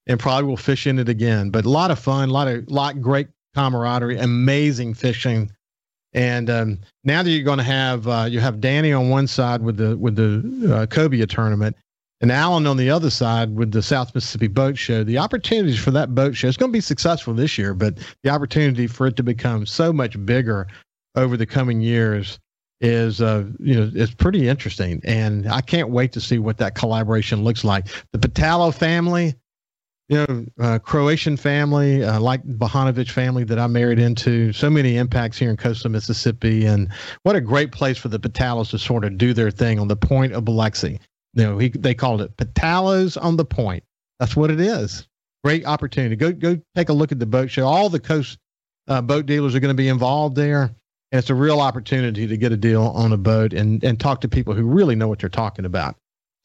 [0.07, 1.49] and probably will fish in it again.
[1.49, 5.51] But a lot of fun, a lot of lot great camaraderie, amazing fishing.
[6.13, 9.61] And um, now that you're going to have uh, you have Danny on one side
[9.61, 11.75] with the with the uh, cobia tournament,
[12.21, 15.03] and Alan on the other side with the South Mississippi Boat Show.
[15.03, 18.29] The opportunities for that boat show it's going to be successful this year, but the
[18.31, 20.67] opportunity for it to become so much bigger
[21.15, 22.39] over the coming years
[22.81, 26.75] is uh, you know it's pretty interesting, and I can't wait to see what that
[26.75, 27.87] collaboration looks like.
[28.13, 29.35] The Patallo family,
[30.07, 34.53] you know, uh, Croatian family, uh, like Bahanovich family that I married into.
[34.53, 36.89] So many impacts here in coastal Mississippi, and
[37.23, 39.97] what a great place for the Patallos to sort of do their thing on the
[39.97, 40.99] point of Biloxi.
[41.33, 43.83] You know, he, they called it Patallos on the Point.
[44.19, 45.07] That's what it is.
[45.43, 46.15] Great opportunity.
[46.15, 47.65] Go go take a look at the boat show.
[47.65, 48.37] All the coast
[48.87, 50.75] uh, boat dealers are going to be involved there,
[51.11, 54.21] and it's a real opportunity to get a deal on a boat and and talk
[54.21, 55.95] to people who really know what they're talking about.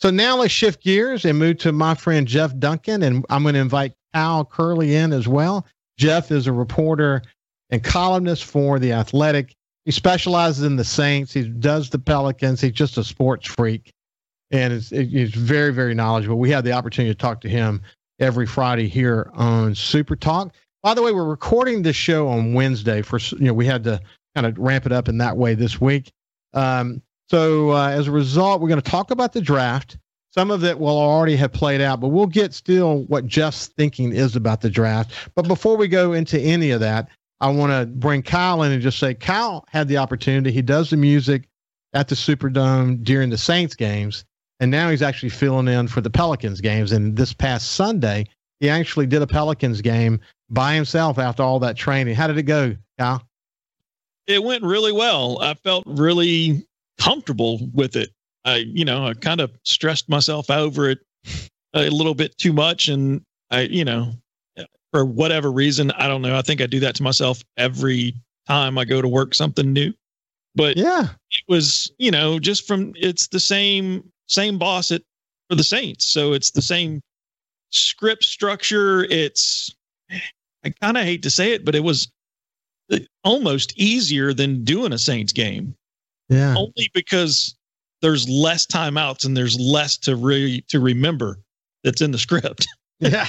[0.01, 3.55] So now let's shift gears and move to my friend Jeff Duncan, and I'm going
[3.55, 5.67] to invite Cal Curley in as well.
[5.97, 7.23] Jeff is a reporter
[7.71, 9.55] and columnist for the Athletic.
[9.85, 11.33] He specializes in the Saints.
[11.33, 12.61] He does the Pelicans.
[12.61, 13.93] He's just a sports freak
[14.55, 16.39] and it's, it's very, very knowledgeable.
[16.39, 17.83] We have the opportunity to talk to him
[18.21, 20.55] every Friday here on Super Talk.
[20.83, 24.01] By the way, we're recording this show on Wednesday for, you know, we had to
[24.35, 26.13] kind of ramp it up in that way this week.
[26.53, 29.99] Um, so uh, as a result, we're going to talk about the draft.
[30.31, 34.13] Some of it will already have played out, but we'll get still what Jeff's thinking
[34.13, 35.13] is about the draft.
[35.35, 37.09] But before we go into any of that,
[37.41, 40.51] I want to bring Kyle in and just say Kyle had the opportunity.
[40.51, 41.49] He does the music
[41.93, 44.25] at the Superdome during the Saints games
[44.61, 46.93] and now he's actually filling in for the Pelicans games.
[46.93, 48.27] And this past Sunday,
[48.61, 52.15] he actually did a Pelicans game by himself after all that training.
[52.15, 53.23] How did it go, Kyle?
[54.27, 55.41] It went really well.
[55.41, 56.67] I felt really
[56.99, 58.11] comfortable with it.
[58.45, 60.99] I, you know, I kind of stressed myself over it
[61.75, 62.89] a little bit too much.
[62.89, 64.13] And I, you know,
[64.93, 66.37] for whatever reason, I don't know.
[66.37, 68.15] I think I do that to myself every
[68.47, 69.93] time I go to work something new.
[70.55, 75.03] But yeah, it was, you know, just from it's the same same boss at
[75.49, 76.07] for the Saints.
[76.07, 77.01] So it's the same
[77.71, 79.05] script structure.
[79.05, 79.75] It's
[80.65, 82.09] I kind of hate to say it, but it was
[83.23, 85.75] almost easier than doing a Saints game.
[86.29, 86.55] Yeah.
[86.57, 87.55] Only because
[88.03, 91.39] there's less timeouts and there's less to re to remember
[91.83, 92.67] that's in the script.
[93.01, 93.27] yeah.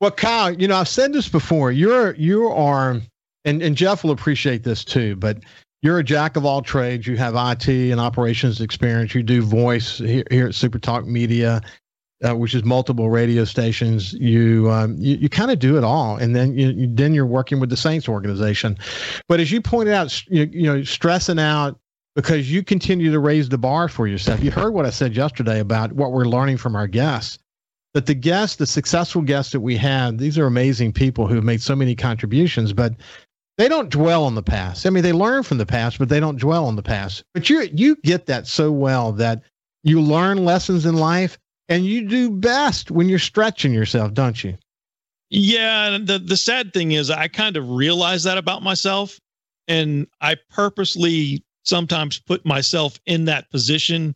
[0.00, 1.72] Well, Kyle, you know, I've said this before.
[1.72, 3.00] You're you are
[3.44, 5.38] and, and Jeff will appreciate this too, but
[5.82, 7.06] you're a jack of all trades.
[7.06, 9.14] You have IT and operations experience.
[9.14, 11.60] You do voice here, here at Super Talk Media,
[12.24, 14.14] uh, which is multiple radio stations.
[14.14, 17.26] You um, you, you kind of do it all, and then you, you, then you're
[17.26, 18.78] working with the Saints organization.
[19.28, 21.78] But as you pointed out, you, you know, stressing out
[22.16, 24.42] because you continue to raise the bar for yourself.
[24.42, 27.38] You heard what I said yesterday about what we're learning from our guests.
[27.92, 31.44] That the guests, the successful guests that we have, these are amazing people who have
[31.44, 32.94] made so many contributions, but
[33.56, 34.84] they don't dwell on the past.
[34.84, 37.22] I mean, they learn from the past, but they don't dwell on the past.
[37.34, 39.42] But you you get that so well that
[39.84, 41.38] you learn lessons in life
[41.68, 44.56] and you do best when you're stretching yourself, don't you?
[45.30, 49.18] Yeah, the the sad thing is I kind of realize that about myself
[49.66, 54.14] and I purposely sometimes put myself in that position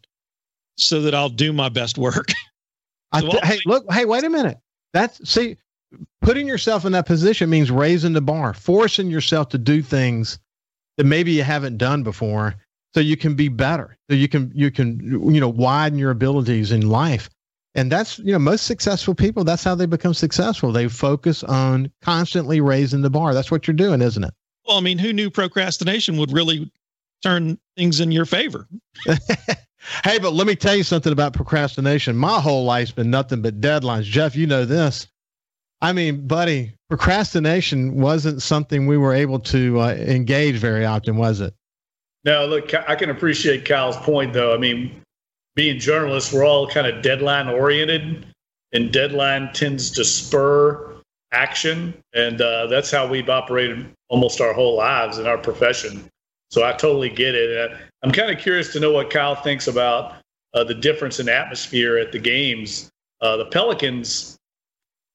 [0.76, 2.28] so that I'll do my best work.
[3.14, 4.58] so th- hey, look, hey, wait a minute.
[4.92, 5.56] That's see
[6.20, 10.38] putting yourself in that position means raising the bar, forcing yourself to do things
[10.98, 12.54] that maybe you haven't done before
[12.94, 13.96] so you can be better.
[14.10, 15.00] So you can you can
[15.32, 17.30] you know widen your abilities in life.
[17.74, 20.72] And that's you know most successful people that's how they become successful.
[20.72, 23.34] They focus on constantly raising the bar.
[23.34, 24.34] That's what you're doing, isn't it?
[24.66, 26.70] Well, I mean, who knew procrastination would really
[27.22, 28.68] turn things in your favor?
[30.04, 32.16] hey, but let me tell you something about procrastination.
[32.16, 34.04] My whole life's been nothing but deadlines.
[34.04, 35.06] Jeff, you know this.
[35.80, 41.40] I mean, buddy, procrastination wasn't something we were able to uh, engage very often, was
[41.40, 41.54] it?
[42.24, 44.52] No, look, I can appreciate Kyle's point, though.
[44.52, 45.00] I mean,
[45.58, 48.24] being journalists, we're all kind of deadline oriented,
[48.72, 50.94] and deadline tends to spur
[51.32, 51.92] action.
[52.14, 56.08] And uh, that's how we've operated almost our whole lives in our profession.
[56.52, 57.76] So I totally get it.
[58.04, 60.14] I'm kind of curious to know what Kyle thinks about
[60.54, 62.88] uh, the difference in atmosphere at the games.
[63.20, 64.36] Uh, the Pelicans,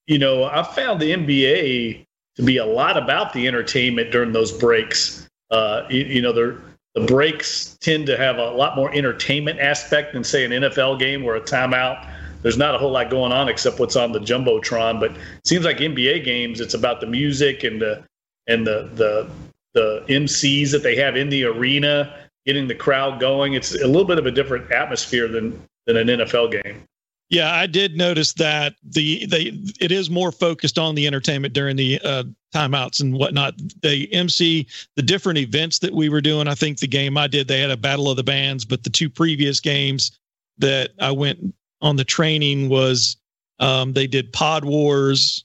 [0.07, 2.04] you know, I found the NBA
[2.36, 5.25] to be a lot about the entertainment during those breaks.
[5.51, 6.60] Uh, you, you, know,
[6.95, 11.24] the breaks tend to have a lot more entertainment aspect than, say, an NFL game
[11.24, 12.07] where a timeout.
[12.44, 15.66] There's not a whole lot going on except what's on the jumbotron, but it seems
[15.66, 16.60] like NBA games.
[16.60, 18.04] It's about the music and the
[18.48, 19.30] and the the
[19.74, 23.54] the MCs that they have in the arena, getting the crowd going.
[23.54, 26.84] It's a little bit of a different atmosphere than than an NFL game.
[27.33, 31.75] Yeah, I did notice that the they it is more focused on the entertainment during
[31.75, 33.56] the uh, timeouts and whatnot.
[33.81, 36.47] The MC the different events that we were doing.
[36.47, 38.91] I think the game I did they had a battle of the bands, but the
[38.91, 40.12] two previous games
[40.59, 41.39] that I went
[41.81, 43.18] on the training was
[43.57, 45.44] um, they did Pod Wars,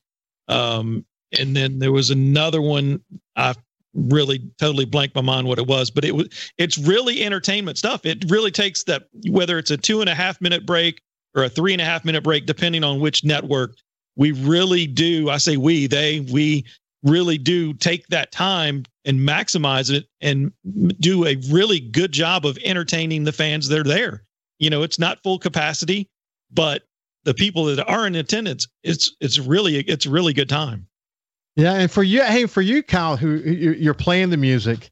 [0.48, 1.06] um,
[1.38, 3.00] and then there was another one
[3.34, 3.54] I
[3.94, 8.04] really totally blanked my mind what it was, but it was it's really entertainment stuff.
[8.04, 11.00] It really takes that whether it's a two and a half minute break
[11.38, 13.76] or a three and a half minute break, depending on which network.
[14.16, 15.30] We really do.
[15.30, 16.64] I say we, they, we
[17.04, 20.52] really do take that time and maximize it and
[20.98, 24.24] do a really good job of entertaining the fans that are there.
[24.58, 26.08] You know, it's not full capacity,
[26.50, 26.82] but
[27.24, 30.88] the people that are in attendance, it's it's really it's a really good time.
[31.54, 34.90] Yeah, and for you, hey, for you, Kyle, who you're playing the music,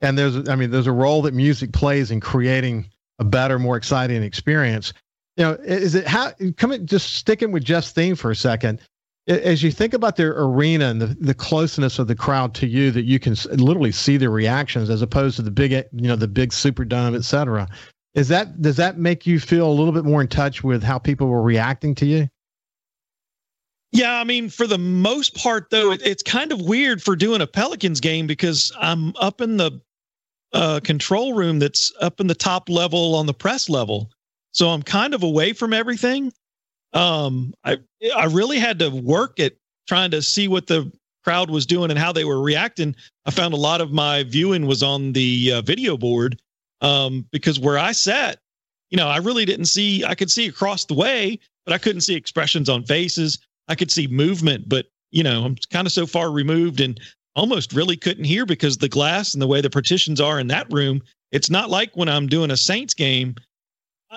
[0.00, 3.76] and there's, I mean, there's a role that music plays in creating a better, more
[3.76, 4.92] exciting experience.
[5.36, 6.32] You know, is it how?
[6.56, 8.80] Coming, just sticking with Jeff's theme for a second.
[9.26, 12.90] As you think about the arena and the, the closeness of the crowd to you,
[12.90, 16.28] that you can literally see their reactions as opposed to the big, you know, the
[16.28, 17.66] big Superdome, et cetera.
[18.14, 20.98] Is that does that make you feel a little bit more in touch with how
[20.98, 22.28] people were reacting to you?
[23.92, 27.40] Yeah, I mean, for the most part, though, it, it's kind of weird for doing
[27.40, 29.80] a Pelicans game because I'm up in the
[30.52, 34.10] uh, control room that's up in the top level on the press level,
[34.54, 36.32] so I'm kind of away from everything.
[36.94, 37.78] Um, I
[38.16, 39.54] I really had to work at
[39.86, 40.90] trying to see what the
[41.24, 42.94] crowd was doing and how they were reacting.
[43.26, 46.40] I found a lot of my viewing was on the uh, video board
[46.80, 48.38] um, because where I sat,
[48.90, 50.04] you know, I really didn't see.
[50.04, 53.38] I could see across the way, but I couldn't see expressions on faces.
[53.68, 57.00] I could see movement, but you know, I'm kind of so far removed and
[57.36, 60.72] almost really couldn't hear because the glass and the way the partitions are in that
[60.72, 61.02] room.
[61.32, 63.34] It's not like when I'm doing a Saints game.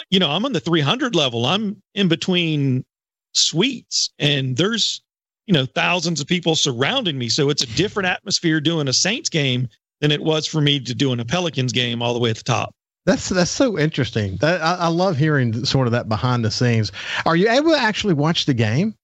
[0.10, 1.46] You know, I'm on the 300 level.
[1.46, 2.86] I'm in between
[3.34, 5.02] suites, and there's
[5.46, 7.30] you know thousands of people surrounding me.
[7.30, 9.68] So it's a different atmosphere doing a Saints game
[10.02, 12.44] than it was for me to doing a Pelicans game all the way at the
[12.44, 12.74] top.
[13.06, 14.36] That's that's so interesting.
[14.38, 16.92] That I, I love hearing sort of that behind the scenes.
[17.26, 18.96] Are you able to actually watch the game?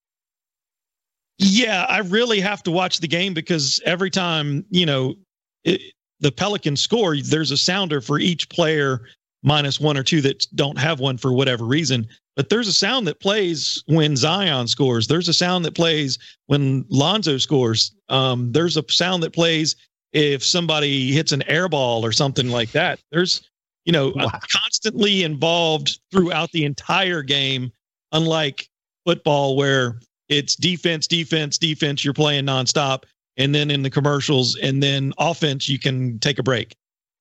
[1.38, 5.16] Yeah, I really have to watch the game because every time, you know,
[5.64, 5.82] it,
[6.20, 9.02] the Pelicans score, there's a sounder for each player
[9.44, 12.08] minus one or two that don't have one for whatever reason.
[12.36, 15.08] But there's a sound that plays when Zion scores.
[15.08, 16.18] There's a sound that plays
[16.48, 17.92] when Lonzo scores.
[18.10, 19.76] Um, there's a sound that plays
[20.14, 23.00] if somebody hits an air ball or something like that.
[23.12, 23.48] There's,
[23.86, 24.32] you know, wow.
[24.52, 27.72] constantly involved throughout the entire game,
[28.14, 28.68] unlike
[29.06, 30.00] football where
[30.30, 32.04] it's defense, defense, defense.
[32.04, 33.04] You're playing nonstop,
[33.38, 36.76] and then in the commercials, and then offense, you can take a break.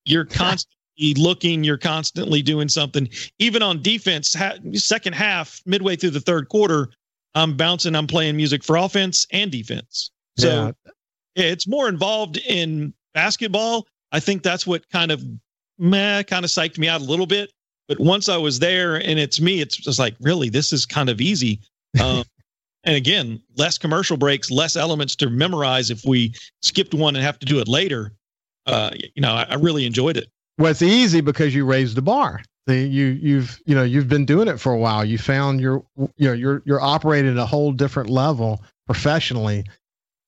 [0.04, 1.64] You're constantly looking.
[1.64, 3.08] You're constantly doing something.
[3.38, 6.90] Even on defense, ha- second half, midway through the third quarter,
[7.34, 7.94] I'm bouncing.
[7.94, 10.10] I'm playing music for offense and defense.
[10.38, 10.92] So yeah.
[11.34, 13.86] it's more involved in basketball.
[14.12, 15.22] I think that's what kind of
[15.78, 17.52] meh, kind of psyched me out a little bit.
[17.88, 21.08] But once I was there and it's me, it's just like, really, this is kind
[21.08, 21.60] of easy.
[22.00, 22.24] Um,
[22.84, 27.38] and again, less commercial breaks, less elements to memorize if we skipped one and have
[27.40, 28.12] to do it later.
[28.66, 30.28] Uh, you know, I, I really enjoyed it.
[30.58, 32.42] Well, it's easy because you raised the bar.
[32.66, 35.04] The, you you've you know you've been doing it for a while.
[35.04, 39.64] You found you're you know you're you're operating at a whole different level professionally,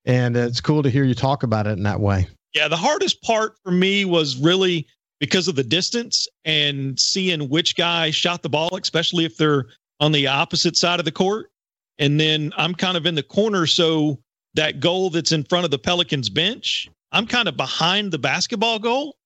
[0.04, 2.26] and it's cool to hear you talk about it in that way.
[2.54, 4.86] Yeah, the hardest part for me was really
[5.20, 9.66] because of the distance and seeing which guy shot the ball, especially if they're
[10.00, 11.50] on the opposite side of the court
[11.98, 13.66] and then I'm kind of in the corner.
[13.66, 14.18] So
[14.54, 18.78] that goal that's in front of the Pelicans bench, I'm kind of behind the basketball
[18.78, 19.16] goal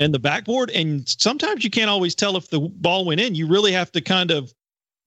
[0.00, 0.70] and the backboard.
[0.70, 3.34] And sometimes you can't always tell if the ball went in.
[3.34, 4.52] You really have to kind of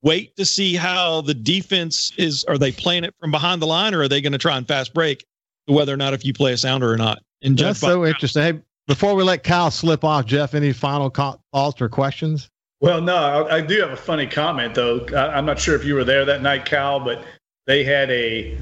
[0.02, 2.44] wait to see how the defense is.
[2.46, 4.68] Are they playing it from behind the line or are they going to try and
[4.68, 5.26] fast break
[5.66, 7.22] whether or not if you play a sounder or not?
[7.42, 8.42] And that's so interesting.
[8.42, 12.50] Hey, before we let Kyle slip off, Jeff, any final thoughts or questions?
[12.80, 15.06] Well, no, I, I, do have a funny comment though.
[15.08, 17.24] I, am not sure if you were there that night, Cal, but
[17.66, 18.58] they had a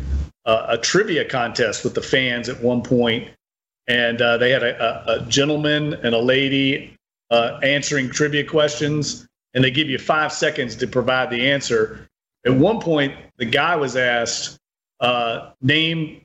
[0.46, 3.30] a trivia contest with the fans at one point,
[3.88, 6.96] and uh, they had a, a, a, gentleman and a lady
[7.30, 12.08] uh, answering trivia questions, and they give you five seconds to provide the answer.
[12.46, 14.58] At one point, the guy was asked,
[15.00, 16.22] uh, "Name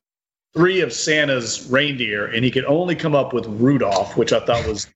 [0.54, 4.66] three of Santa's reindeer," and he could only come up with Rudolph, which I thought
[4.66, 4.86] was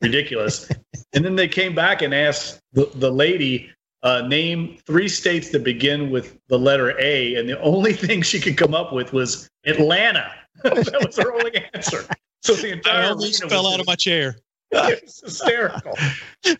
[0.00, 0.70] ridiculous.
[1.12, 3.70] and then they came back and asked the, the lady,
[4.02, 8.38] uh, name three states that begin with the letter A, and the only thing she
[8.38, 10.30] could come up with was Atlanta.
[10.90, 12.06] that was her only answer.
[12.42, 14.36] So the entire I almost fell out of my chair.
[14.72, 15.92] It's hysterical.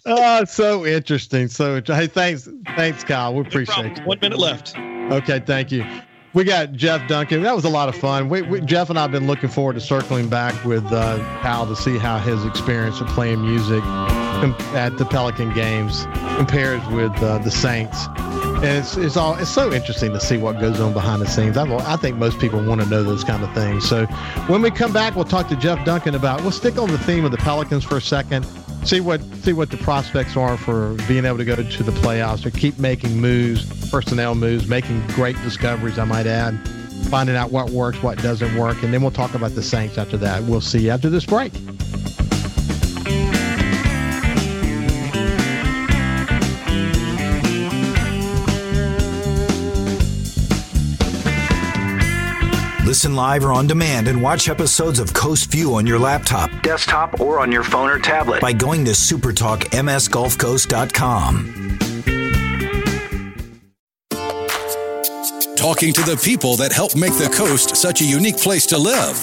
[0.07, 1.49] oh, so interesting.
[1.49, 3.35] So, hey, thanks, thanks, Kyle.
[3.35, 4.77] We appreciate no One minute left.
[4.79, 5.85] Okay, thank you.
[6.33, 7.43] We got Jeff Duncan.
[7.43, 8.29] That was a lot of fun.
[8.29, 11.67] We, we, Jeff and I have been looking forward to circling back with uh, Kyle
[11.67, 13.83] to see how his experience of playing music
[14.53, 18.07] at the Pelican games compares with uh, the Saints.
[18.57, 21.57] And it's, it's all it's so interesting to see what goes on behind the scenes.
[21.57, 23.89] I, I think most people want to know those kind of things.
[23.89, 24.07] So
[24.47, 26.41] when we come back, we'll talk to Jeff Duncan about.
[26.43, 28.45] We'll stick on the theme of the Pelicans for a second.
[28.85, 32.45] See what see what the prospects are for being able to go to the playoffs
[32.45, 35.99] or keep making moves, personnel moves, making great discoveries.
[35.99, 36.59] I might add,
[37.11, 40.17] finding out what works, what doesn't work, and then we'll talk about the Saints after
[40.19, 40.43] that.
[40.45, 41.53] We'll see you after this break.
[53.05, 57.21] Listen live or on demand and watch episodes of Coast View on your laptop, desktop,
[57.21, 61.79] or on your phone or tablet by going to supertalkmsgulfcoast.com.
[65.55, 69.23] Talking to the people that help make the coast such a unique place to live.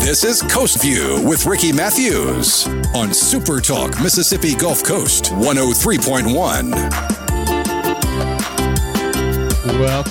[0.00, 6.70] This is Coast View with Ricky Matthews on Super Talk Mississippi Gulf Coast 103.1.
[9.80, 10.04] Well,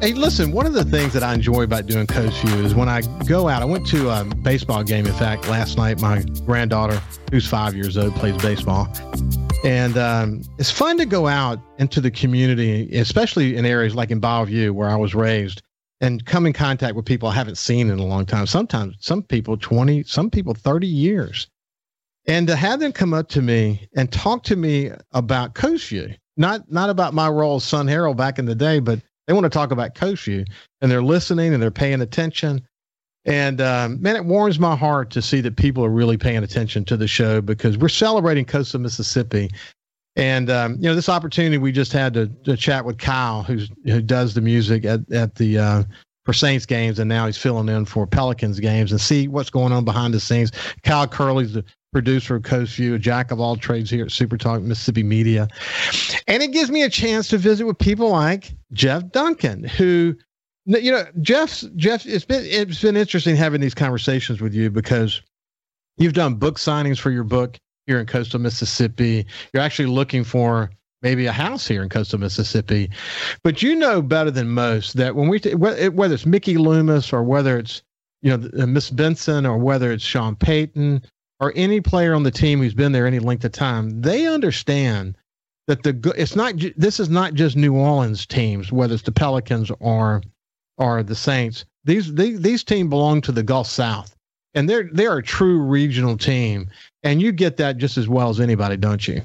[0.00, 2.88] Hey, listen, one of the things that I enjoy about doing Coast View is when
[2.88, 6.00] I go out, I went to a baseball game, in fact, last night.
[6.00, 8.86] My granddaughter, who's five years old, plays baseball.
[9.64, 14.20] And um, it's fun to go out into the community, especially in areas like in
[14.20, 15.62] Bayou where I was raised,
[16.00, 18.46] and come in contact with people I haven't seen in a long time.
[18.46, 21.48] Sometimes, some people 20, some people 30 years.
[22.26, 26.14] And to have them come up to me and talk to me about Coast View,
[26.36, 29.44] not not about my role as Sun Herald back in the day, but they want
[29.44, 30.44] to talk about View
[30.80, 32.66] and they're listening and they're paying attention.
[33.24, 36.84] And um, man, it warms my heart to see that people are really paying attention
[36.86, 39.50] to the show because we're celebrating coastal Mississippi.
[40.16, 43.70] And um, you know, this opportunity we just had to, to chat with Kyle, who's
[43.84, 45.82] who does the music at at the uh,
[46.24, 49.72] for Saints games, and now he's filling in for Pelicans games, and see what's going
[49.72, 50.52] on behind the scenes.
[50.84, 51.64] Kyle Curley's the
[51.94, 55.48] producer of Coast View, a jack of all trades here at Super Talk Mississippi Media.
[56.26, 60.16] And it gives me a chance to visit with people like Jeff Duncan, who
[60.66, 65.22] you know, Jeff's Jeff, it's been it's been interesting having these conversations with you because
[65.98, 69.26] you've done book signings for your book here in coastal Mississippi.
[69.52, 70.70] You're actually looking for
[71.02, 72.90] maybe a house here in coastal Mississippi.
[73.42, 77.58] But you know better than most that when we whether it's Mickey Loomis or whether
[77.58, 77.82] it's
[78.22, 81.02] you know uh, Miss Benson or whether it's Sean Payton
[81.44, 85.14] or any player on the team who's been there any length of time, they understand
[85.66, 89.70] that the it's not this is not just New Orleans teams, whether it's the Pelicans
[89.78, 90.22] or
[90.78, 91.66] or the Saints.
[91.84, 94.16] These these, these teams belong to the Gulf South,
[94.54, 96.70] and they're they're a true regional team,
[97.02, 99.20] and you get that just as well as anybody, don't you?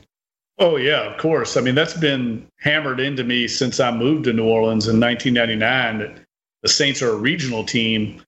[0.58, 1.56] Oh yeah, of course.
[1.56, 6.00] I mean that's been hammered into me since I moved to New Orleans in 1999.
[6.00, 6.22] That
[6.64, 8.22] the Saints are a regional team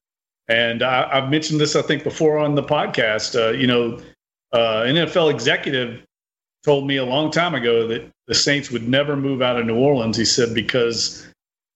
[0.48, 3.36] and I, have mentioned this, I think, before on the podcast.
[3.36, 4.00] Uh, you know,
[4.54, 6.04] uh, an NFL executive
[6.64, 9.78] told me a long time ago that the Saints would never move out of New
[9.78, 10.18] Orleans.
[10.18, 11.28] He said because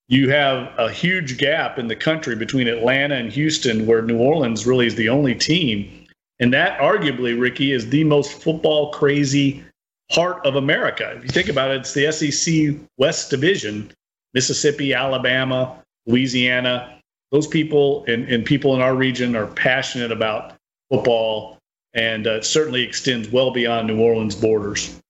[0.07, 4.67] you have a huge gap in the country between Atlanta and Houston, where New Orleans
[4.67, 6.05] really is the only team.
[6.39, 9.63] And that arguably, Ricky, is the most football crazy
[10.11, 11.13] part of America.
[11.17, 13.91] If you think about it, it's the SEC West Division
[14.33, 16.99] Mississippi, Alabama, Louisiana,
[17.35, 20.53] those people and, and people in our region are passionate about
[20.89, 21.57] football
[21.93, 25.01] and uh, certainly extends well beyond New Orleans borders.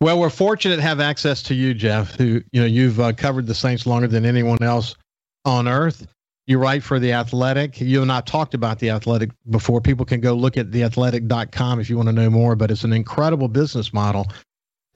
[0.00, 2.16] Well, we're fortunate to have access to you, Jeff.
[2.16, 4.96] Who you know you've uh, covered the Saints longer than anyone else
[5.44, 6.08] on earth.
[6.48, 7.80] You write for the Athletic.
[7.80, 9.80] You and I talked about the Athletic before.
[9.80, 12.56] People can go look at theathletic.com if you want to know more.
[12.56, 14.26] But it's an incredible business model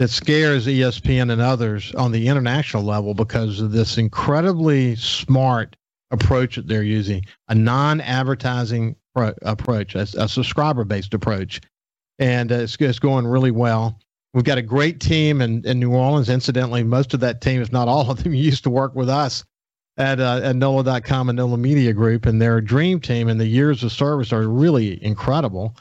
[0.01, 5.77] that scares ESPN and others on the international level because of this incredibly smart
[6.15, 11.61] approach that they're using, a non-advertising pro- approach, a, a subscriber-based approach,
[12.19, 13.99] and uh, it's, it's going really well.
[14.33, 16.29] We've got a great team in, in New Orleans.
[16.29, 19.45] Incidentally, most of that team, if not all of them, used to work with us
[19.97, 23.85] at uh, at NOLA.com and NOLA Media Group, and their dream team and the years
[23.85, 25.77] of service are really incredible.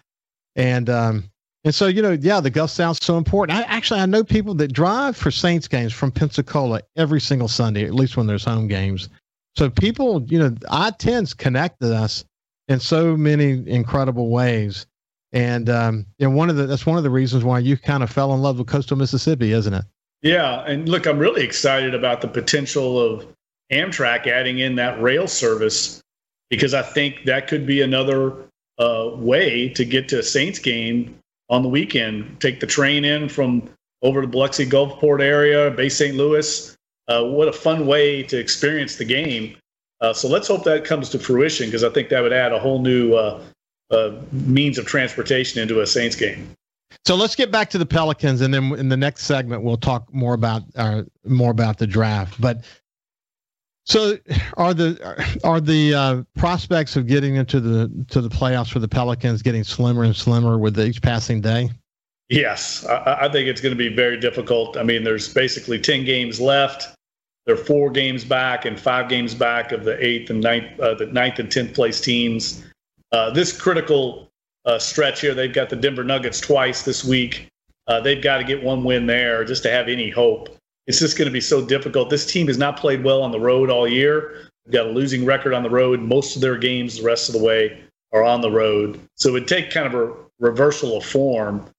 [0.56, 1.24] And um,
[1.63, 3.58] and so you know, yeah, the Gulf South's so important.
[3.58, 7.86] I actually I know people that drive for Saints games from Pensacola every single Sunday,
[7.86, 9.10] at least when there's home games.
[9.55, 12.25] So people, you know, I-10's connected us
[12.67, 14.86] in so many incredible ways.
[15.31, 18.12] And um, and one of the that's one of the reasons why you kind of
[18.12, 19.83] fell in love with coastal Mississippi, isn't it?
[20.22, 23.25] Yeah, and look, I'm really excited about the potential of
[23.72, 26.01] Amtrak adding in that rail service
[26.50, 28.33] because I think that could be another
[28.77, 31.19] uh, way to get to a Saints game
[31.50, 32.39] on the weekend.
[32.39, 33.69] Take the train in from
[34.03, 36.15] over to Biloxi Gulfport area, Bay St.
[36.15, 36.73] Louis.
[37.07, 39.55] Uh, what a fun way to experience the game.
[40.01, 42.60] Uh, so let's hope that comes to fruition because I think that would add a
[42.60, 43.41] whole new uh,
[43.91, 46.50] uh, means of transportation into a Saints game.
[47.05, 50.13] So let's get back to the Pelicans, and then in the next segment we'll talk
[50.13, 52.39] more about uh, more about the draft.
[52.39, 52.63] But
[53.86, 54.17] so,
[54.55, 58.88] are the are the uh, prospects of getting into the to the playoffs for the
[58.88, 61.69] Pelicans getting slimmer and slimmer with each passing day?
[62.29, 64.77] Yes, I, I think it's going to be very difficult.
[64.77, 66.92] I mean, there's basically ten games left.
[67.45, 71.07] They're four games back and five games back of the eighth and ninth, uh, the
[71.07, 72.63] ninth and tenth place teams.
[73.12, 74.29] Uh, this critical
[74.65, 77.47] uh, stretch here, they've got the Denver Nuggets twice this week.
[77.88, 80.57] Uh, they've got to get one win there just to have any hope
[80.88, 82.09] it's just going to be so difficult.
[82.09, 84.50] This team has not played well on the road all year.
[84.65, 86.01] They've got a losing record on the road.
[86.01, 89.00] Most of their games the rest of the way are on the road.
[89.15, 91.69] So it would take kind of a reversal of form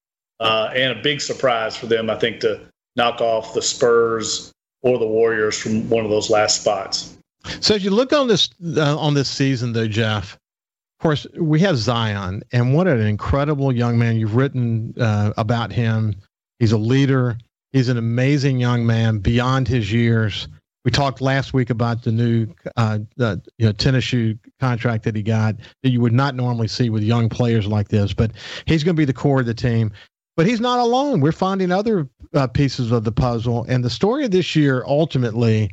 [0.40, 2.61] uh, and a big surprise for them, I think, to
[2.97, 4.52] knock off the Spurs
[4.85, 7.17] or the Warriors from one of those last spots.
[7.61, 11.61] So if you look on this uh, on this season, though, Jeff, of course we
[11.61, 16.14] have Zion, and what an incredible young man you've written uh, about him.
[16.59, 17.37] He's a leader.
[17.73, 20.49] He's an amazing young man beyond his years.
[20.85, 25.17] We talked last week about the new uh, the, you know, tennis shoe contract that
[25.17, 28.12] he got that you would not normally see with young players like this.
[28.12, 28.33] But
[28.67, 29.93] he's going to be the core of the team.
[30.37, 31.21] But he's not alone.
[31.21, 35.70] We're finding other uh, pieces of the puzzle, and the story of this year ultimately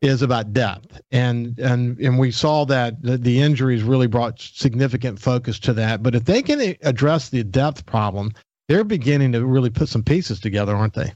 [0.00, 1.00] is about depth.
[1.10, 6.02] And and and we saw that the, injuries really brought significant focus to that.
[6.02, 8.32] But if they can address the depth problem,
[8.68, 11.12] they're beginning to really put some pieces together, aren't they?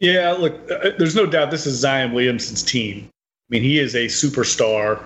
[0.00, 3.08] Yeah, look, uh, there's no doubt this is Zion Williamson's team.
[3.08, 5.00] I mean, he is a superstar,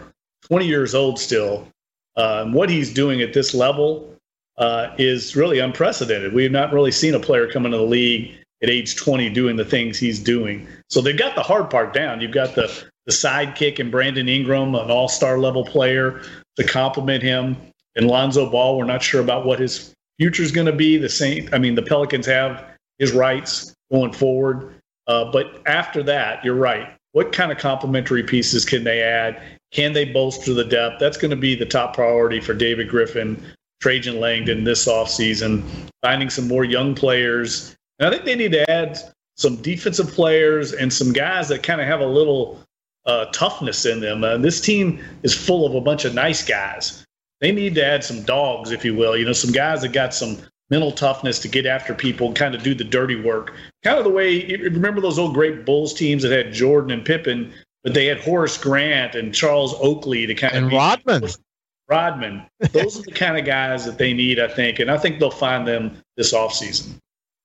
[0.49, 1.69] 20 years old still.
[2.17, 4.16] Uh, what he's doing at this level
[4.59, 6.33] uh, is really unprecedented.
[6.33, 9.57] We have not really seen a player come into the league at age 20 doing
[9.57, 10.67] the things he's doing.
[10.89, 12.21] So they've got the hard part down.
[12.21, 16.23] You've got the the sidekick and Brandon Ingram, an all-star level player
[16.57, 17.57] to complement him.
[17.95, 21.09] And Lonzo Ball, we're not sure about what his future is going to be the
[21.09, 21.49] same.
[21.53, 22.65] I mean, the Pelicans have
[22.99, 24.75] his rights going forward.
[25.07, 26.89] Uh, but after that, you're right.
[27.13, 29.41] What kind of complementary pieces can they add?
[29.71, 30.97] Can they bolster the depth?
[30.99, 33.43] That's going to be the top priority for David Griffin,
[33.87, 35.63] Trajan Langdon this offseason,
[36.03, 37.77] finding some more young players.
[37.99, 38.99] And I think they need to add
[39.37, 42.61] some defensive players and some guys that kind of have a little
[43.05, 44.25] uh, toughness in them.
[44.25, 47.07] Uh, this team is full of a bunch of nice guys
[47.41, 49.17] they need to add some dogs, if you will.
[49.17, 50.39] You know, some guys that got some
[50.71, 53.55] mental toughness to get after people, and kind of do the dirty work.
[53.85, 57.53] Kind of the way remember those old great Bulls teams that had Jordan and Pippen,
[57.85, 61.29] but they had Horace Grant and Charles Oakley to kind and of Rodman.
[61.89, 62.47] Rodman.
[62.73, 65.31] Those are the kind of guys that they need, I think, and I think they'll
[65.31, 66.99] find them this offseason.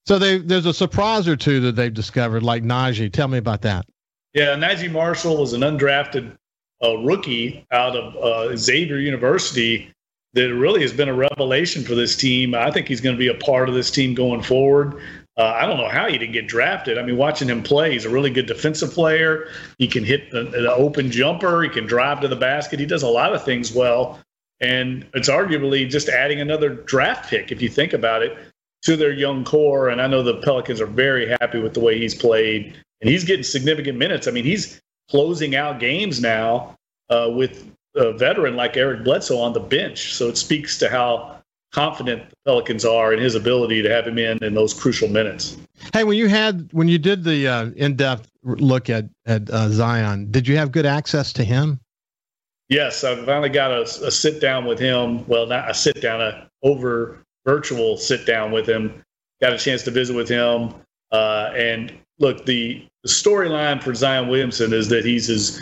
[0.07, 3.11] So they, there's a surprise or two that they've discovered, like Naji.
[3.11, 3.85] Tell me about that.
[4.33, 6.35] Yeah, Naji Marshall was an undrafted
[6.81, 9.91] a rookie out of uh, Xavier University
[10.33, 12.55] that really has been a revelation for this team.
[12.55, 14.99] I think he's going to be a part of this team going forward.
[15.37, 16.97] Uh, I don't know how he didn't get drafted.
[16.97, 19.49] I mean, watching him play, he's a really good defensive player.
[19.77, 21.61] He can hit an open jumper.
[21.63, 22.79] He can drive to the basket.
[22.79, 24.19] He does a lot of things well.
[24.61, 28.37] And it's arguably just adding another draft pick, if you think about it,
[28.83, 29.89] to their young core.
[29.89, 32.75] And I know the Pelicans are very happy with the way he's played.
[33.01, 34.27] And he's getting significant minutes.
[34.27, 36.77] I mean, he's closing out games now
[37.09, 40.13] uh, with a veteran like Eric Bledsoe on the bench.
[40.13, 41.37] So it speaks to how
[41.73, 45.57] confident the Pelicans are in his ability to have him in in those crucial minutes.
[45.93, 50.29] Hey, when you had when you did the uh, in-depth look at at uh, Zion,
[50.31, 51.79] did you have good access to him?
[52.71, 55.27] Yes, I finally got a, a sit down with him.
[55.27, 59.03] Well, not a sit down, a over virtual sit down with him.
[59.41, 60.73] Got a chance to visit with him,
[61.11, 65.61] uh, and look, the, the storyline for Zion Williamson is that he's as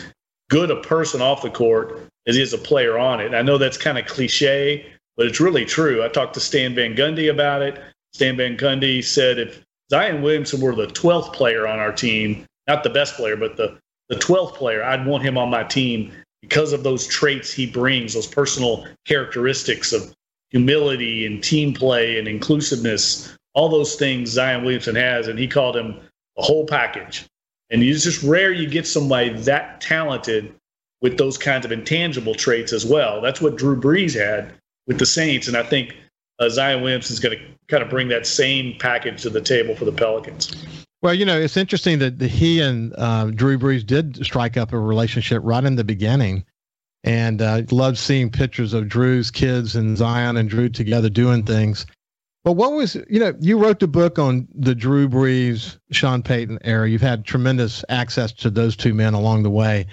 [0.50, 3.34] good a person off the court as he is a player on it.
[3.34, 6.04] I know that's kind of cliche, but it's really true.
[6.04, 7.82] I talked to Stan Van Gundy about it.
[8.12, 12.84] Stan Van Gundy said if Zion Williamson were the 12th player on our team, not
[12.84, 13.78] the best player, but the,
[14.10, 16.12] the 12th player, I'd want him on my team
[16.42, 20.14] because of those traits he brings, those personal characteristics of
[20.50, 25.28] humility and team play and inclusiveness, all those things Zion Williamson has.
[25.28, 26.00] And he called him
[26.38, 27.26] a whole package.
[27.70, 30.54] And it's just rare you get somebody that talented
[31.00, 33.20] with those kinds of intangible traits as well.
[33.20, 34.52] That's what Drew Brees had
[34.86, 35.48] with the Saints.
[35.48, 35.96] And I think
[36.38, 39.76] uh, Zion Williamson is going to kind of bring that same package to the table
[39.76, 40.79] for the Pelicans.
[41.02, 44.72] Well, you know, it's interesting that the, he and uh, Drew Brees did strike up
[44.72, 46.44] a relationship right in the beginning.
[47.02, 51.86] And uh, loved seeing pictures of Drew's kids and Zion and Drew together doing things.
[52.44, 56.58] But what was, you know, you wrote the book on the Drew Brees, Sean Payton
[56.62, 56.88] era.
[56.88, 59.86] You've had tremendous access to those two men along the way.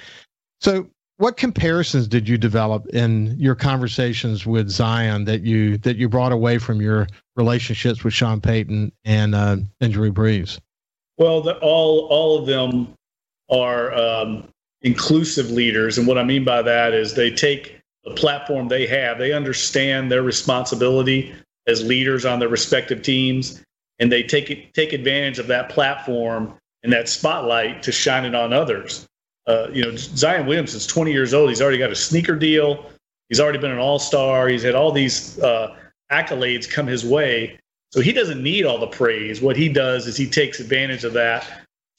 [0.60, 6.08] So, what comparisons did you develop in your conversations with Zion that you that you
[6.08, 10.60] brought away from your relationships with Sean Payton and uh, and Drew Brees?
[11.17, 12.93] Well, the, all all of them
[13.49, 14.47] are um,
[14.82, 19.17] inclusive leaders, and what I mean by that is they take the platform they have,
[19.17, 21.34] they understand their responsibility
[21.67, 23.63] as leaders on their respective teams,
[23.99, 26.53] and they take it, take advantage of that platform
[26.84, 29.06] and that spotlight to shine it on others.
[29.47, 31.49] Uh, you know, Zion Williamson's 20 years old.
[31.49, 32.89] He's already got a sneaker deal.
[33.30, 34.47] He's already been an All Star.
[34.47, 35.75] He's had all these uh,
[36.12, 37.60] accolades come his way.
[37.91, 39.41] So he doesn't need all the praise.
[39.41, 41.47] What he does is he takes advantage of that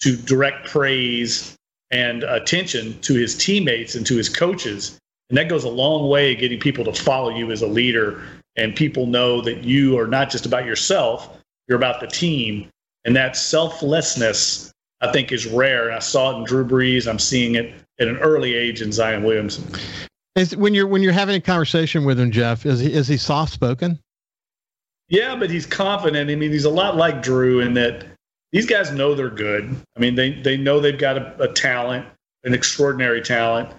[0.01, 1.57] to direct praise
[1.90, 4.98] and attention to his teammates and to his coaches.
[5.31, 8.22] And that goes a long way getting people to follow you as a leader.
[8.57, 12.68] And people know that you are not just about yourself, you're about the team.
[13.05, 15.87] And that selflessness, I think, is rare.
[15.87, 17.09] And I saw it in Drew Brees.
[17.09, 19.64] I'm seeing it at an early age in Zion Williamson.
[20.35, 23.16] Is when you're when you're having a conversation with him, Jeff, is he is he
[23.16, 23.98] soft spoken?
[25.09, 26.31] Yeah, but he's confident.
[26.31, 28.05] I mean, he's a lot like Drew in that
[28.53, 29.75] these guys know they're good.
[29.97, 32.07] I mean, they they know they've got a, a talent,
[32.44, 33.71] an extraordinary talent,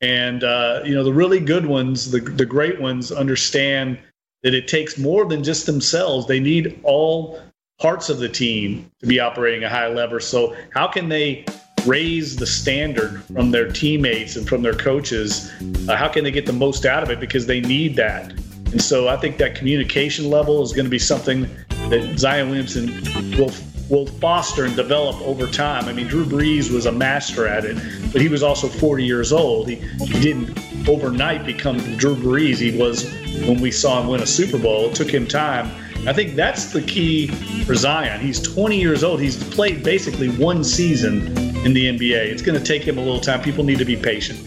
[0.00, 3.98] and uh, you know the really good ones, the the great ones, understand
[4.42, 6.26] that it takes more than just themselves.
[6.26, 7.40] They need all
[7.80, 10.20] parts of the team to be operating a high level.
[10.20, 11.44] So how can they
[11.86, 15.50] raise the standard from their teammates and from their coaches?
[15.88, 17.20] Uh, how can they get the most out of it?
[17.20, 18.32] Because they need that.
[18.72, 21.48] And so I think that communication level is going to be something
[21.88, 23.02] that Zion Williamson
[23.38, 23.52] will
[23.88, 25.86] will foster and develop over time.
[25.86, 27.76] I mean, Drew Brees was a master at it,
[28.12, 29.68] but he was also 40 years old.
[29.68, 32.58] He, he didn't overnight become Drew Brees.
[32.58, 33.10] He was
[33.46, 34.90] when we saw him win a Super Bowl.
[34.90, 35.70] It took him time.
[36.06, 37.28] I think that's the key
[37.64, 38.20] for Zion.
[38.20, 39.20] He's 20 years old.
[39.20, 42.26] He's played basically one season in the NBA.
[42.26, 43.42] It's going to take him a little time.
[43.42, 44.38] People need to be patient.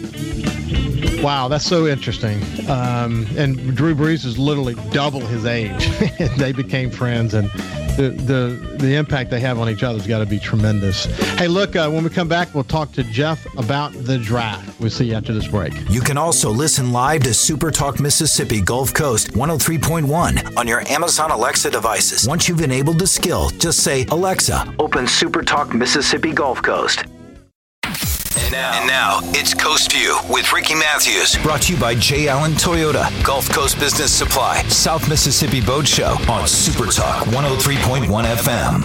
[1.21, 2.41] Wow, that's so interesting.
[2.67, 5.87] Um, and Drew Brees is literally double his age.
[6.37, 7.47] they became friends, and
[7.95, 11.05] the, the the impact they have on each other has got to be tremendous.
[11.37, 14.79] Hey, look, uh, when we come back, we'll talk to Jeff about the draft.
[14.79, 15.73] We'll see you after this break.
[15.91, 21.29] You can also listen live to Super Talk Mississippi Gulf Coast 103.1 on your Amazon
[21.29, 22.27] Alexa devices.
[22.27, 27.03] Once you've enabled the skill, just say, Alexa, open Super Talk Mississippi Gulf Coast.
[28.51, 31.37] And now, and now, it's Coast View with Ricky Matthews.
[31.41, 32.27] Brought to you by J.
[32.27, 38.83] Allen Toyota, Gulf Coast Business Supply, South Mississippi Boat Show on Super Talk 103.1 FM.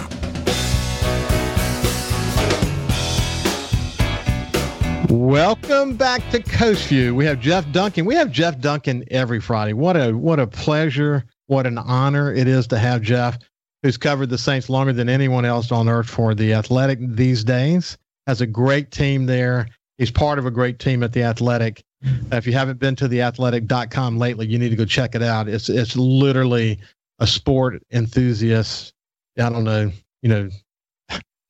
[5.09, 7.13] Welcome back to Coast View.
[7.13, 8.05] We have Jeff Duncan.
[8.05, 9.73] We have Jeff Duncan every Friday.
[9.73, 13.37] What a what a pleasure, what an honor it is to have Jeff,
[13.83, 17.97] who's covered the Saints longer than anyone else on earth for the Athletic these days.
[18.27, 19.67] Has a great team there.
[19.97, 21.83] He's part of a great team at the Athletic.
[22.31, 25.47] if you haven't been to theathletic.com lately, you need to go check it out.
[25.47, 26.79] It's it's literally
[27.19, 28.93] a sport enthusiast.
[29.39, 30.49] I don't know, you know,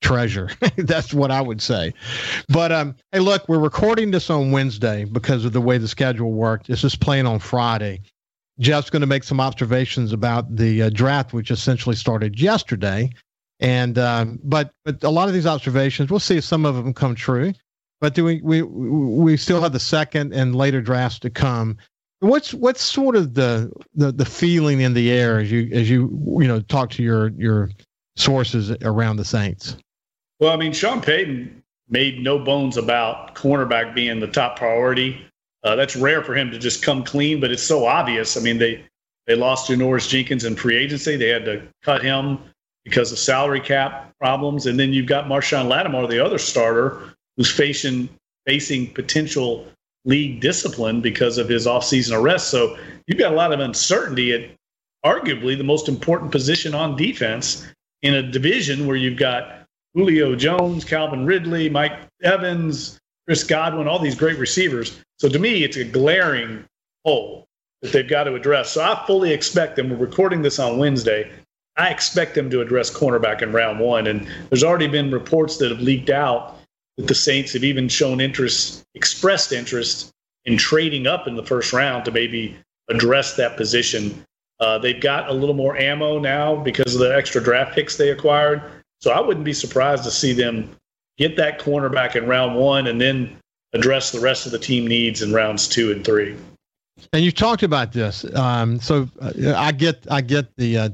[0.01, 0.49] treasure.
[0.77, 1.93] That's what I would say.
[2.47, 6.31] But um, hey, look, we're recording this on Wednesday because of the way the schedule
[6.31, 6.67] worked.
[6.67, 8.01] This is playing on Friday.
[8.59, 13.09] Jeff's going to make some observations about the uh, draft, which essentially started yesterday.
[13.59, 16.93] And um, but but a lot of these observations, we'll see if some of them
[16.93, 17.53] come true.
[17.99, 21.77] But do we we we still have the second and later drafts to come?
[22.19, 26.37] What's what's sort of the, the the feeling in the air as you as you
[26.39, 27.71] you know talk to your your
[28.15, 29.77] sources around the Saints?
[30.39, 35.25] Well, I mean, Sean Payton made no bones about cornerback being the top priority.
[35.63, 38.37] Uh, that's rare for him to just come clean, but it's so obvious.
[38.37, 38.85] I mean, they
[39.25, 41.15] they lost Janoris Jenkins in free agency.
[41.15, 42.39] They had to cut him
[42.87, 47.51] because of salary cap problems, and then you've got Marshon Lattimore, the other starter, who's
[47.51, 48.09] facing
[48.45, 49.67] facing potential
[50.05, 52.49] league discipline because of his offseason arrest.
[52.49, 54.49] So you've got a lot of uncertainty at
[55.05, 57.67] arguably the most important position on defense
[58.03, 63.99] in a division where you've got Julio Jones, Calvin Ridley, Mike Evans, Chris Godwin, all
[63.99, 64.97] these great receivers.
[65.19, 66.63] So to me, it's a glaring
[67.03, 67.45] hole
[67.81, 68.71] that they've got to address.
[68.71, 69.89] So I fully expect them.
[69.89, 71.29] We're recording this on Wednesday.
[71.77, 74.07] I expect them to address cornerback in round one.
[74.07, 76.57] And there's already been reports that have leaked out
[76.97, 80.11] that the Saints have even shown interest, expressed interest
[80.45, 82.57] in trading up in the first round to maybe
[82.89, 84.23] address that position.
[84.59, 88.09] Uh, they've got a little more ammo now because of the extra draft picks they
[88.09, 88.63] acquired.
[88.99, 90.75] So I wouldn't be surprised to see them
[91.17, 93.37] get that cornerback in round one and then
[93.73, 96.35] address the rest of the team needs in rounds two and three.
[97.13, 98.25] And you talked about this.
[98.35, 100.89] Um, so uh, I get I get the uh,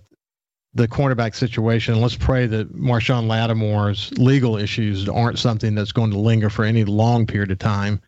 [0.74, 2.02] the cornerback situation.
[2.02, 6.84] Let's pray that Marshon Lattimore's legal issues aren't something that's going to linger for any
[6.84, 8.02] long period of time.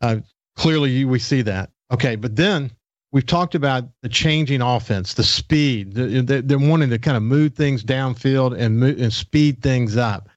[0.00, 0.16] Uh,
[0.56, 1.70] clearly, we see that.
[1.92, 2.70] Okay, but then
[3.12, 5.94] we've talked about the changing offense, the speed.
[5.94, 10.28] The, they're wanting to kind of move things downfield and move, and speed things up.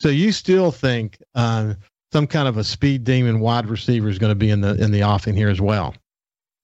[0.00, 1.74] So you still think uh,
[2.12, 4.92] some kind of a speed demon wide receiver is going to be in the in
[4.92, 5.94] the offing here as well?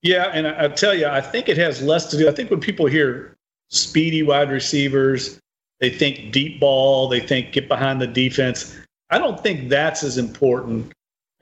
[0.02, 2.28] Yeah, and I, I tell you, I think it has less to do.
[2.28, 3.36] I think when people hear
[3.70, 5.40] speedy wide receivers,
[5.80, 8.76] they think deep ball, they think get behind the defense.
[9.11, 10.92] I don't think that's as important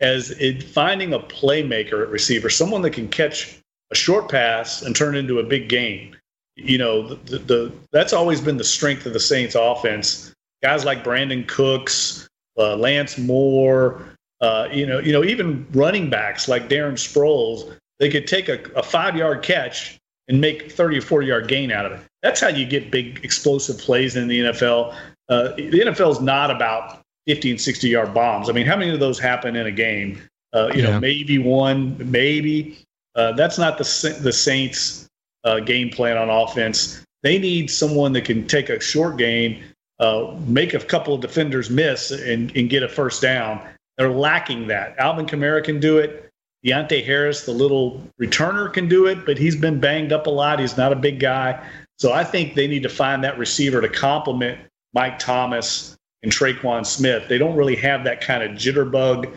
[0.01, 3.59] as it, finding a playmaker at receiver, someone that can catch
[3.91, 6.15] a short pass and turn into a big game.
[6.55, 10.33] You know, the, the that's always been the strength of the Saints offense.
[10.63, 14.03] Guys like Brandin Cooks, uh, Lance Moore,
[14.41, 18.61] uh, you know, you know, even running backs like Darren Sproles, they could take a,
[18.75, 22.01] a five yard catch and make 30 or 40 yard gain out of it.
[22.23, 24.95] That's how you get big explosive plays in the NFL.
[25.29, 28.49] Uh, the NFL is not about 50 and 60 yard bombs.
[28.49, 30.21] I mean, how many of those happen in a game?
[30.55, 30.91] Uh, you yeah.
[30.91, 32.79] know, maybe one, maybe.
[33.15, 35.09] Uh, that's not the the Saints'
[35.45, 37.05] uh, game plan on offense.
[37.23, 39.63] They need someone that can take a short game,
[39.99, 43.61] uh, make a couple of defenders miss, and, and get a first down.
[43.97, 44.97] They're lacking that.
[44.99, 46.28] Alvin Kamara can do it.
[46.65, 50.59] Deonte Harris, the little returner, can do it, but he's been banged up a lot.
[50.59, 51.65] He's not a big guy.
[51.99, 54.61] So I think they need to find that receiver to complement
[54.93, 57.29] Mike Thomas and Tre'Quan Smith.
[57.29, 59.35] They don't really have that kind of jitterbug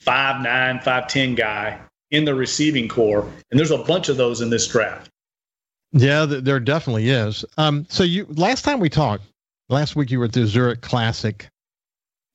[0.00, 1.78] five nine, five ten guy
[2.10, 5.10] in the receiving corps, and there's a bunch of those in this draft.
[5.92, 7.44] Yeah, there definitely is.
[7.58, 9.24] Um, so you last time we talked,
[9.68, 11.48] last week you were at the Zurich Classic,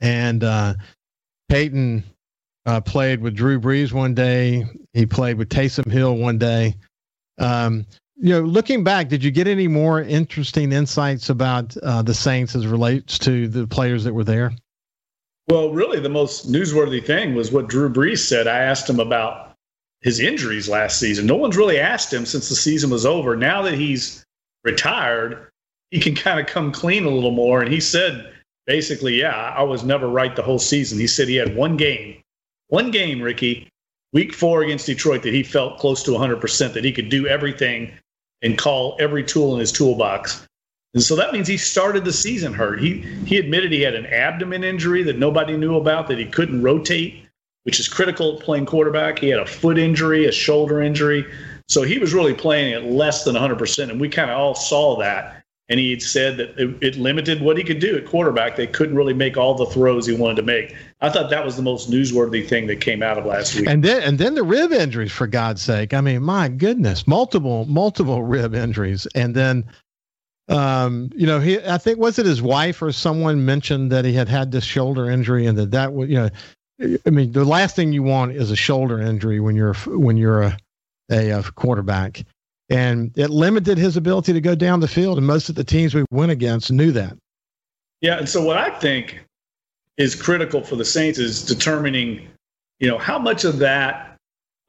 [0.02, 0.74] and uh,
[1.50, 2.04] Payton
[2.66, 4.66] uh, played with Drew Brees one day.
[4.94, 6.76] He played with Taysom Hill one day.
[7.38, 7.86] Um,
[8.18, 12.56] you know, looking back, did you get any more interesting insights about uh, the Saints
[12.56, 14.54] as relates to the players that were there?
[15.48, 18.48] Well, really, the most newsworthy thing was what Drew Brees said.
[18.48, 19.54] I asked him about
[20.02, 21.26] his injuries last season.
[21.26, 23.36] No one's really asked him since the season was over.
[23.36, 24.24] Now that he's
[24.64, 25.50] retired,
[25.92, 27.62] he can kind of come clean a little more.
[27.62, 28.34] And he said,
[28.66, 31.00] basically, yeah, I was never right the whole season.
[31.00, 32.22] He said he had one game,
[32.68, 33.70] one game, Ricky,
[34.14, 37.92] week four against Detroit, that he felt close to 100%, that he could do everything
[38.42, 40.46] and call every tool in his toolbox.
[40.94, 42.80] And so that means he started the season hurt.
[42.80, 46.62] He he admitted he had an abdomen injury that nobody knew about, that he couldn't
[46.62, 47.28] rotate,
[47.64, 49.20] which is critical playing quarterback.
[49.20, 51.26] He had a foot injury, a shoulder injury.
[51.68, 53.90] So he was really playing at less than 100%.
[53.90, 55.44] And we kind of all saw that.
[55.68, 58.56] And he said that it, it, limited what he could do at quarterback.
[58.56, 60.76] They couldn't really make all the throws he wanted to make.
[61.02, 63.68] I thought that was the most newsworthy thing that came out of last week.
[63.68, 65.96] And then, and then the rib injuries, for God's sake.
[65.96, 69.08] I mean, my goodness, multiple, multiple rib injuries.
[69.16, 69.66] And then,
[70.50, 74.14] um, you know, he, I think, was it his wife or someone mentioned that he
[74.14, 76.30] had had this shoulder injury and that that was, you know,
[77.06, 80.44] I mean, the last thing you want is a shoulder injury when you're when you're
[80.44, 80.58] a,
[81.10, 82.24] a, a quarterback
[82.70, 85.18] and it limited his ability to go down the field.
[85.18, 87.18] And most of the teams we went against knew that.
[88.02, 89.26] Yeah, and so what I think
[89.98, 92.28] is critical for the Saints is determining,
[92.80, 94.18] you know, how much of that,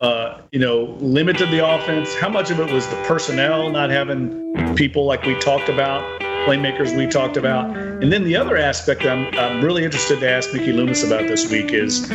[0.01, 2.15] uh, you know, limited the offense.
[2.15, 6.03] How much of it was the personnel not having people like we talked about,
[6.47, 10.53] playmakers we talked about, and then the other aspect I'm, I'm really interested to ask
[10.53, 12.09] Mickey Loomis about this week is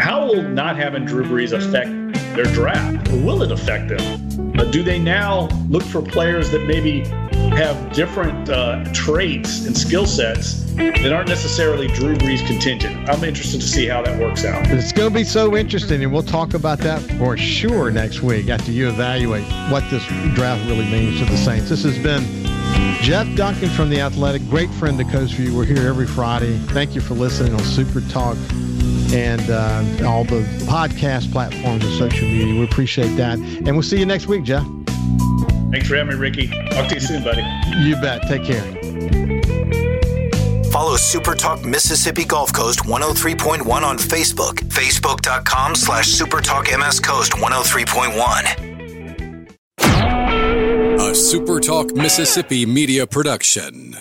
[0.00, 2.05] how will not having Drew Brees affect
[2.36, 3.10] their draft?
[3.12, 4.52] Will it affect them?
[4.58, 7.04] Uh, do they now look for players that maybe
[7.56, 13.08] have different uh, traits and skill sets that aren't necessarily Drew Brees contingent?
[13.08, 14.66] I'm interested to see how that works out.
[14.68, 18.48] It's going to be so interesting, and we'll talk about that for sure next week
[18.48, 21.68] after you evaluate what this draft really means to the Saints.
[21.70, 22.24] This has been
[23.02, 25.56] Jeff Duncan from The Athletic, great friend of Coast View.
[25.56, 26.56] We're here every Friday.
[26.68, 28.36] Thank you for listening on Super Talk
[29.12, 32.54] and uh, all the podcast platforms and social media.
[32.54, 33.38] We appreciate that.
[33.38, 34.64] And we'll see you next week, Jeff.
[35.70, 36.46] Thanks for having me, Ricky.
[36.70, 37.42] Talk to you soon, buddy.
[37.78, 38.22] You bet.
[38.28, 38.62] Take care.
[40.70, 44.56] Follow Supertalk Mississippi Gulf Coast 103.1 on Facebook.
[44.68, 48.66] Facebook.com slash Supertalk MS Coast 103.1.
[50.98, 53.96] A Supertalk Mississippi media production.